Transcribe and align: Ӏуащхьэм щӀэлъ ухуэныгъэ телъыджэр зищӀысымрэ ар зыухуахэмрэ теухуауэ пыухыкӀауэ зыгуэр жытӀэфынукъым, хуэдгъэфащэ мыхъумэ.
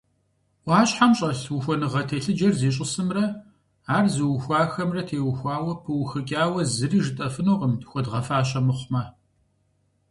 Ӏуащхьэм 0.63 1.11
щӀэлъ 1.17 1.43
ухуэныгъэ 1.55 2.01
телъыджэр 2.07 2.53
зищӀысымрэ 2.59 3.25
ар 3.95 4.05
зыухуахэмрэ 4.13 5.01
теухуауэ 5.07 5.73
пыухыкӀауэ 5.83 6.61
зыгуэр 6.75 7.03
жытӀэфынукъым, 7.05 7.73
хуэдгъэфащэ 7.89 8.59
мыхъумэ. 8.65 9.03